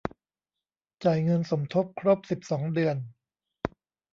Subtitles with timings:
[1.03, 2.95] จ่ายเงินสมทบครบ สิบสอง เดือน